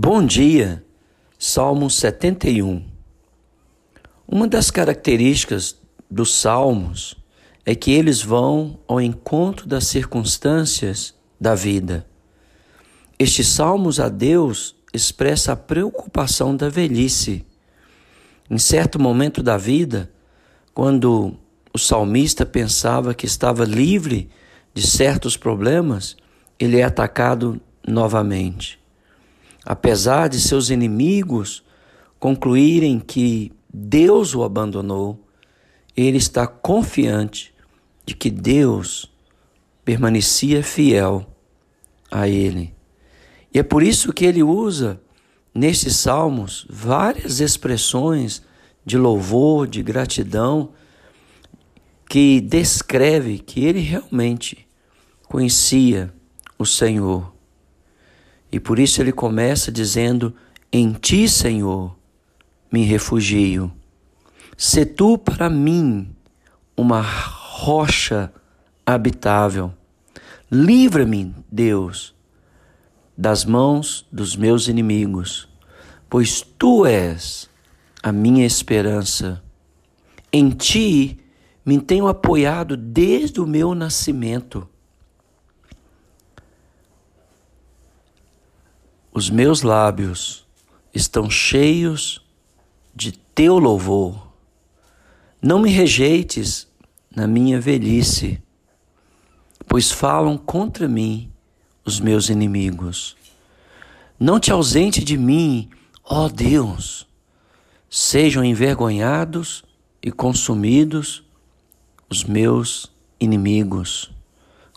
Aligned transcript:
Bom 0.00 0.24
dia, 0.24 0.84
Salmo 1.36 1.90
71. 1.90 2.84
Uma 4.28 4.46
das 4.46 4.70
características 4.70 5.76
dos 6.08 6.32
salmos 6.34 7.16
é 7.66 7.74
que 7.74 7.90
eles 7.90 8.22
vão 8.22 8.78
ao 8.86 9.00
encontro 9.00 9.66
das 9.66 9.88
circunstâncias 9.88 11.16
da 11.40 11.56
vida. 11.56 12.06
Estes 13.18 13.48
salmos 13.48 13.98
a 13.98 14.08
Deus 14.08 14.76
expressa 14.94 15.54
a 15.54 15.56
preocupação 15.56 16.54
da 16.54 16.68
velhice. 16.68 17.44
Em 18.48 18.56
certo 18.56 19.00
momento 19.00 19.42
da 19.42 19.56
vida, 19.56 20.08
quando 20.72 21.34
o 21.74 21.78
salmista 21.78 22.46
pensava 22.46 23.14
que 23.14 23.26
estava 23.26 23.64
livre 23.64 24.30
de 24.72 24.86
certos 24.86 25.36
problemas, 25.36 26.16
ele 26.56 26.78
é 26.78 26.84
atacado 26.84 27.60
novamente 27.84 28.78
apesar 29.68 30.30
de 30.30 30.40
seus 30.40 30.70
inimigos 30.70 31.62
concluírem 32.18 32.98
que 32.98 33.52
Deus 33.68 34.34
o 34.34 34.42
abandonou, 34.42 35.22
ele 35.94 36.16
está 36.16 36.46
confiante 36.46 37.52
de 38.06 38.16
que 38.16 38.30
Deus 38.30 39.12
permanecia 39.84 40.62
fiel 40.62 41.26
a 42.10 42.26
ele. 42.26 42.74
E 43.52 43.58
é 43.58 43.62
por 43.62 43.82
isso 43.82 44.10
que 44.10 44.24
ele 44.24 44.42
usa 44.42 45.02
nestes 45.54 45.96
salmos 45.96 46.66
várias 46.70 47.38
expressões 47.38 48.42
de 48.86 48.96
louvor, 48.96 49.66
de 49.66 49.82
gratidão, 49.82 50.70
que 52.08 52.40
descreve 52.40 53.38
que 53.38 53.66
ele 53.66 53.80
realmente 53.80 54.66
conhecia 55.28 56.10
o 56.58 56.64
Senhor. 56.64 57.37
E 58.50 58.58
por 58.58 58.78
isso 58.78 59.00
ele 59.00 59.12
começa 59.12 59.70
dizendo: 59.70 60.34
Em 60.72 60.92
ti, 60.92 61.28
Senhor, 61.28 61.96
me 62.70 62.84
refugio. 62.84 63.72
Se 64.56 64.84
tu 64.84 65.16
para 65.16 65.48
mim 65.48 66.14
uma 66.76 67.00
rocha 67.00 68.32
habitável. 68.86 69.74
Livra-me, 70.50 71.34
Deus, 71.50 72.14
das 73.16 73.44
mãos 73.44 74.06
dos 74.10 74.34
meus 74.36 74.68
inimigos, 74.68 75.48
pois 76.08 76.40
tu 76.40 76.86
és 76.86 77.50
a 78.02 78.12
minha 78.12 78.46
esperança. 78.46 79.42
Em 80.32 80.50
ti 80.50 81.18
me 81.66 81.78
tenho 81.80 82.06
apoiado 82.08 82.76
desde 82.76 83.40
o 83.40 83.46
meu 83.46 83.74
nascimento. 83.74 84.66
Os 89.18 89.30
meus 89.30 89.62
lábios 89.62 90.46
estão 90.94 91.28
cheios 91.28 92.24
de 92.94 93.10
teu 93.10 93.58
louvor. 93.58 94.28
Não 95.42 95.58
me 95.58 95.70
rejeites 95.70 96.68
na 97.10 97.26
minha 97.26 97.60
velhice, 97.60 98.40
pois 99.66 99.90
falam 99.90 100.38
contra 100.38 100.86
mim 100.86 101.32
os 101.84 101.98
meus 101.98 102.28
inimigos. 102.28 103.16
Não 104.20 104.38
te 104.38 104.52
ausente 104.52 105.02
de 105.02 105.18
mim, 105.18 105.68
ó 106.04 106.28
Deus. 106.28 107.04
Sejam 107.90 108.44
envergonhados 108.44 109.64
e 110.00 110.12
consumidos 110.12 111.24
os 112.08 112.22
meus 112.22 112.86
inimigos. 113.18 114.12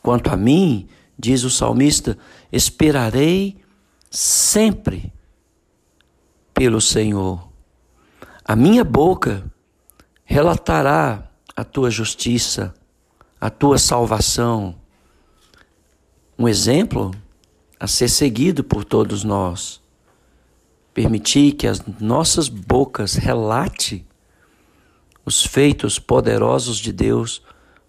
Quanto 0.00 0.30
a 0.30 0.36
mim, 0.36 0.86
diz 1.18 1.42
o 1.42 1.50
salmista, 1.50 2.16
esperarei 2.52 3.66
sempre 4.10 5.12
pelo 6.54 6.80
Senhor. 6.80 7.48
A 8.44 8.56
minha 8.56 8.82
boca 8.82 9.44
relatará 10.24 11.28
a 11.54 11.64
tua 11.64 11.90
justiça, 11.90 12.74
a 13.40 13.50
tua 13.50 13.78
salvação. 13.78 14.74
Um 16.38 16.48
exemplo 16.48 17.12
a 17.78 17.86
ser 17.86 18.08
seguido 18.08 18.64
por 18.64 18.84
todos 18.84 19.24
nós. 19.24 19.80
Permitir 20.92 21.52
que 21.52 21.66
as 21.66 21.80
nossas 22.00 22.48
bocas 22.48 23.14
relate 23.14 24.04
os 25.24 25.44
feitos 25.44 25.98
poderosos 25.98 26.78
de 26.78 26.92
Deus 26.92 27.42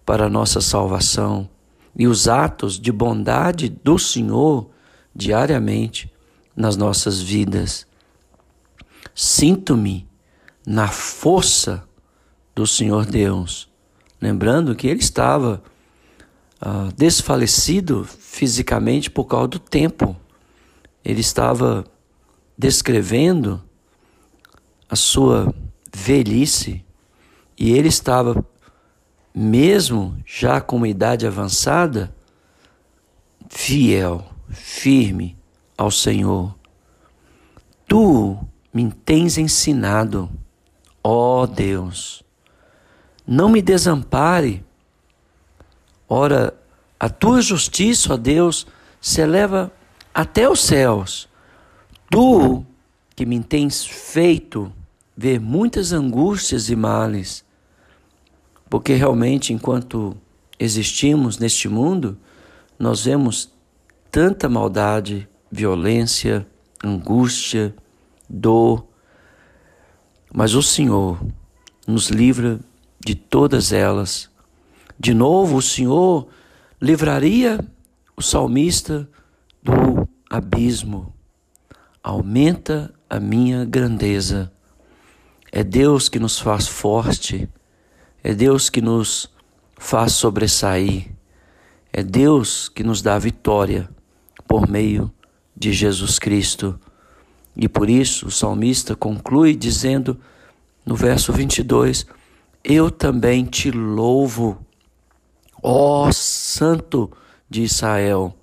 para 0.04 0.26
a 0.26 0.30
nossa 0.30 0.60
salvação 0.60 1.48
e 1.96 2.06
os 2.06 2.28
atos 2.28 2.78
de 2.78 2.92
bondade 2.92 3.68
do 3.68 3.98
Senhor 3.98 4.70
diariamente 5.14 6.09
nas 6.60 6.76
nossas 6.76 7.20
vidas. 7.20 7.86
Sinto-me 9.14 10.06
na 10.66 10.88
força 10.88 11.82
do 12.54 12.66
Senhor 12.66 13.06
Deus, 13.06 13.68
lembrando 14.20 14.76
que 14.76 14.86
ele 14.86 15.00
estava 15.00 15.62
uh, 16.60 16.92
desfalecido 16.96 18.04
fisicamente 18.04 19.10
por 19.10 19.24
causa 19.24 19.48
do 19.48 19.58
tempo. 19.58 20.14
Ele 21.02 21.22
estava 21.22 21.84
descrevendo 22.56 23.62
a 24.88 24.96
sua 24.96 25.54
velhice 25.94 26.84
e 27.58 27.72
ele 27.72 27.88
estava, 27.88 28.44
mesmo 29.34 30.16
já 30.26 30.60
com 30.60 30.76
uma 30.76 30.88
idade 30.88 31.26
avançada, 31.26 32.14
fiel 33.48 34.26
firme 34.50 35.39
ao 35.80 35.90
Senhor. 35.90 36.54
Tu 37.88 38.36
me 38.70 38.92
tens 38.92 39.38
ensinado, 39.38 40.28
ó 41.02 41.46
Deus. 41.46 42.22
Não 43.26 43.48
me 43.48 43.62
desampare. 43.62 44.62
Ora, 46.06 46.52
a 46.98 47.08
tua 47.08 47.40
justiça, 47.40 48.12
ó 48.12 48.16
Deus, 48.18 48.66
se 49.00 49.22
eleva 49.22 49.72
até 50.12 50.46
os 50.46 50.60
céus. 50.60 51.26
Tu 52.10 52.62
que 53.16 53.24
me 53.24 53.42
tens 53.42 53.82
feito 53.82 54.70
ver 55.16 55.40
muitas 55.40 55.92
angústias 55.92 56.68
e 56.68 56.76
males, 56.76 57.42
porque 58.68 58.92
realmente, 58.92 59.54
enquanto 59.54 60.14
existimos 60.58 61.38
neste 61.38 61.68
mundo, 61.68 62.18
nós 62.78 63.06
vemos 63.06 63.50
tanta 64.10 64.46
maldade, 64.46 65.26
violência, 65.50 66.46
angústia, 66.82 67.74
dor. 68.28 68.86
Mas 70.32 70.54
o 70.54 70.62
Senhor 70.62 71.20
nos 71.86 72.08
livra 72.08 72.60
de 73.00 73.14
todas 73.14 73.72
elas. 73.72 74.30
De 74.98 75.12
novo, 75.12 75.56
o 75.56 75.62
Senhor 75.62 76.28
livraria 76.80 77.58
o 78.16 78.22
salmista 78.22 79.08
do 79.62 80.08
abismo. 80.28 81.12
Aumenta 82.02 82.94
a 83.08 83.18
minha 83.18 83.64
grandeza. 83.64 84.52
É 85.50 85.64
Deus 85.64 86.08
que 86.08 86.20
nos 86.20 86.38
faz 86.38 86.68
forte, 86.68 87.48
é 88.22 88.32
Deus 88.32 88.70
que 88.70 88.80
nos 88.80 89.28
faz 89.76 90.12
sobressair, 90.12 91.10
é 91.92 92.04
Deus 92.04 92.68
que 92.68 92.84
nos 92.84 93.02
dá 93.02 93.18
vitória 93.18 93.88
por 94.46 94.68
meio 94.68 95.12
de 95.60 95.74
Jesus 95.74 96.18
Cristo. 96.18 96.80
E 97.54 97.68
por 97.68 97.90
isso 97.90 98.28
o 98.28 98.30
salmista 98.30 98.96
conclui 98.96 99.54
dizendo 99.54 100.18
no 100.84 100.96
verso 100.96 101.32
22: 101.32 102.06
Eu 102.64 102.90
também 102.90 103.44
te 103.44 103.70
louvo, 103.70 104.64
ó 105.62 106.10
Santo 106.10 107.12
de 107.48 107.62
Israel. 107.62 108.34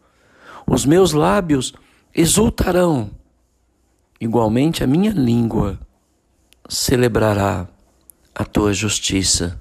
Os 0.68 0.86
meus 0.86 1.12
lábios 1.12 1.74
exultarão, 2.14 3.10
igualmente 4.22 4.84
a 4.84 4.88
minha 4.88 5.12
língua 5.12 5.80
celebrará 6.70 7.68
a 8.36 8.46
tua 8.46 8.74
justiça. 8.74 9.60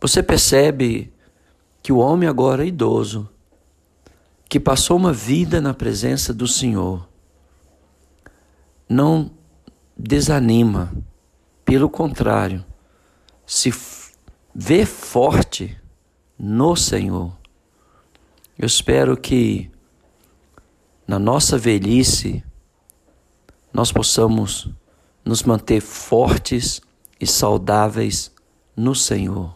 Você 0.00 0.22
percebe 0.22 1.12
que 1.82 1.92
o 1.92 1.98
homem 1.98 2.28
agora 2.28 2.64
é 2.64 2.68
idoso 2.68 3.28
que 4.54 4.60
passou 4.60 4.96
uma 4.96 5.12
vida 5.12 5.60
na 5.60 5.74
presença 5.74 6.32
do 6.32 6.46
Senhor, 6.46 7.08
não 8.88 9.32
desanima, 9.96 10.92
pelo 11.64 11.90
contrário, 11.90 12.64
se 13.44 13.74
vê 14.54 14.86
forte 14.86 15.76
no 16.38 16.76
Senhor. 16.76 17.36
Eu 18.56 18.64
espero 18.64 19.16
que 19.16 19.68
na 21.04 21.18
nossa 21.18 21.58
velhice 21.58 22.44
nós 23.72 23.90
possamos 23.90 24.70
nos 25.24 25.42
manter 25.42 25.80
fortes 25.80 26.80
e 27.20 27.26
saudáveis 27.26 28.30
no 28.76 28.94
Senhor. 28.94 29.52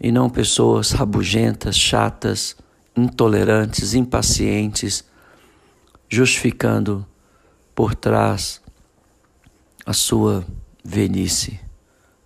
E 0.00 0.10
não 0.10 0.30
pessoas 0.30 0.90
rabugentas, 0.92 1.76
chatas, 1.76 2.56
intolerantes, 2.96 3.94
impacientes, 3.94 5.04
justificando 6.08 7.06
por 7.74 7.94
trás 7.94 8.60
a 9.84 9.92
sua 9.92 10.46
velhice. 10.84 11.60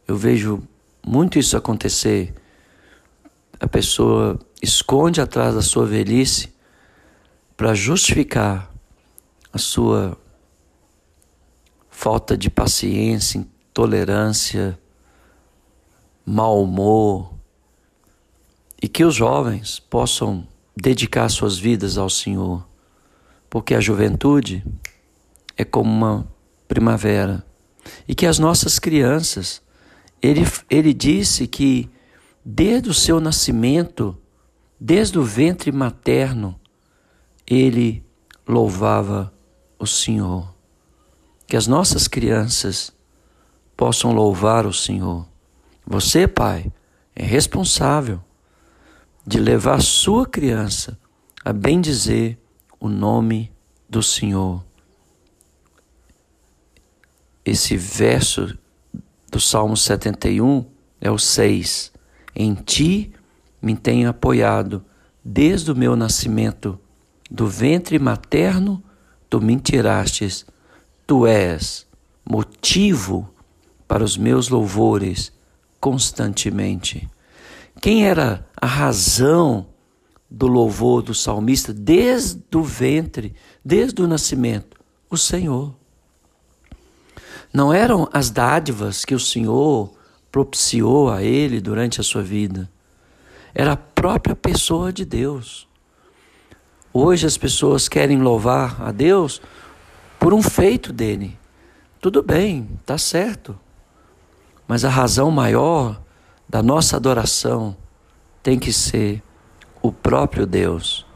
Eu 0.07 0.17
vejo 0.17 0.63
muito 1.05 1.39
isso 1.39 1.57
acontecer. 1.57 2.35
A 3.59 3.67
pessoa 3.67 4.39
esconde 4.63 5.21
atrás 5.21 5.55
da 5.55 5.63
sua 5.63 5.87
velhice 5.87 6.53
para 7.57 7.75
justificar 7.75 8.73
a 9.53 9.59
sua 9.59 10.17
falta 11.91 12.37
de 12.37 12.49
paciência, 12.49 13.39
intolerância, 13.39 14.79
mau 16.25 16.63
humor, 16.63 17.33
e 18.81 18.87
que 18.87 19.05
os 19.05 19.15
jovens 19.17 19.81
possam 19.81 20.47
dedicar 20.81 21.29
suas 21.29 21.59
vidas 21.59 21.99
ao 21.99 22.09
Senhor, 22.09 22.67
porque 23.51 23.75
a 23.75 23.81
juventude 23.81 24.65
é 25.57 25.65
como 25.65 25.91
uma 25.91 26.27
primavera 26.69 27.45
e 28.07 28.15
que 28.15 28.27
as 28.27 28.39
nossas 28.39 28.79
crianças, 28.79 29.61
ele, 30.23 30.43
ele 30.71 30.95
disse 30.95 31.47
que 31.47 31.91
desde 32.45 32.89
o 32.89 32.95
seu 32.95 33.21
nascimento, 33.21 34.17
desde 34.79 35.19
o 35.19 35.25
ventre 35.25 35.73
materno, 35.73 36.59
ele 37.47 38.05
louvava 38.47 39.33
o 39.79 39.87
Senhor. 39.87 40.55
Que 41.47 41.57
as 41.57 41.67
nossas 41.67 42.07
crianças 42.07 42.93
possam 43.77 44.13
louvar 44.13 44.67
o 44.67 44.73
Senhor. 44.73 45.27
Você, 45.87 46.29
pai, 46.29 46.71
é 47.17 47.25
responsável 47.25 48.21
de 49.29 49.39
levar 49.39 49.83
sua 49.83 50.25
criança 50.25 50.99
a 51.45 51.53
bendizer 51.53 52.39
o 52.81 52.89
nome 52.89 53.53
do 53.87 54.03
Senhor. 54.03 54.65
Esse 57.45 57.77
verso 57.77 58.57
do 59.31 59.39
Salmo 59.39 59.77
71 59.77 60.65
é 60.99 61.11
o 61.11 61.19
6. 61.19 61.93
Em 62.35 62.55
ti 62.55 63.13
me 63.61 63.77
tenho 63.77 64.09
apoiado 64.09 64.83
desde 65.23 65.71
o 65.71 65.77
meu 65.77 65.95
nascimento, 65.95 66.81
do 67.31 67.47
ventre 67.47 67.99
materno 67.99 68.83
tu 69.29 69.43
me 69.43 69.61
tirastes, 69.61 70.47
tu 71.07 71.27
és 71.27 71.87
motivo 72.25 73.29
para 73.87 74.03
os 74.03 74.17
meus 74.17 74.49
louvores 74.49 75.31
constantemente. 75.79 77.07
Quem 77.81 78.07
era 78.07 78.47
a 78.57 78.67
razão 78.67 79.67
do 80.31 80.47
louvor 80.47 81.03
do 81.03 81.15
salmista 81.15 81.73
desde 81.73 82.43
o 82.57 82.63
ventre, 82.63 83.35
desde 83.65 84.03
o 84.03 84.09
nascimento? 84.09 84.77
O 85.09 85.17
Senhor. 85.17 85.75
Não 87.53 87.73
eram 87.73 88.09
as 88.13 88.31
dádivas 88.31 89.05
que 89.05 89.15
o 89.15 89.21
Senhor 89.21 89.93
propiciou 90.31 91.11
a 91.11 91.23
ele 91.23 91.61
durante 91.61 92.01
a 92.01 92.05
sua 92.05 92.23
vida. 92.23 92.71
Era 93.55 93.73
a 93.73 93.77
própria 93.77 94.37
pessoa 94.37 94.93
de 94.93 95.05
Deus. 95.05 95.67
Hoje 96.93 97.27
as 97.27 97.39
pessoas 97.39 97.89
querem 97.89 98.21
louvar 98.21 98.83
a 98.83 98.93
Deus 98.93 99.41
por 100.19 100.35
um 100.35 100.43
feito 100.43 100.93
dele. 100.93 101.39
Tudo 102.01 102.23
bem, 102.23 102.69
está 102.81 102.99
certo. 102.99 103.59
Mas 104.67 104.85
a 104.85 104.91
razão 104.91 105.31
maior 105.31 106.01
da 106.49 106.63
nossa 106.63 106.97
adoração 106.97 107.77
tem 108.43 108.59
que 108.59 108.73
ser 108.73 109.23
o 109.83 109.93
próprio 109.93 110.47
Deus. 110.47 111.07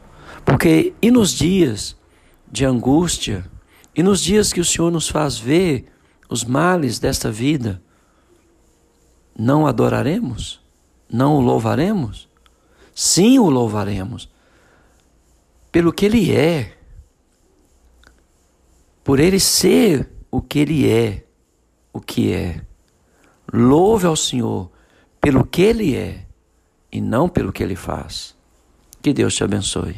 Porque 0.45 0.93
e 1.01 1.09
nos 1.09 1.31
dias 1.31 1.95
de 2.51 2.65
angústia, 2.65 3.49
e 3.95 4.03
nos 4.03 4.21
dias 4.21 4.53
que 4.53 4.59
o 4.59 4.65
Senhor 4.65 4.91
nos 4.91 5.09
faz 5.09 5.37
ver 5.37 5.91
os 6.29 6.43
males 6.43 6.99
desta 6.99 7.31
vida, 7.31 7.81
não 9.37 9.65
adoraremos? 9.65 10.61
Não 11.09 11.35
o 11.35 11.41
louvaremos? 11.41 12.29
Sim, 12.93 13.39
o 13.39 13.49
louvaremos. 13.49 14.29
Pelo 15.71 15.91
que 15.91 16.05
ele 16.05 16.31
é. 16.31 16.77
Por 19.03 19.19
ele 19.19 19.39
ser 19.39 20.09
o 20.31 20.41
que 20.41 20.59
ele 20.59 20.89
é, 20.89 21.25
o 21.91 21.99
que 21.99 22.31
é. 22.31 22.61
Louve 23.51 24.05
ao 24.05 24.15
Senhor 24.15 24.71
pelo 25.23 25.45
que 25.45 25.61
ele 25.61 25.95
é 25.95 26.25
e 26.91 26.99
não 26.99 27.29
pelo 27.29 27.53
que 27.53 27.63
ele 27.63 27.77
faz. 27.77 28.35
Que 29.01 29.13
Deus 29.13 29.33
te 29.33 29.41
abençoe. 29.41 29.95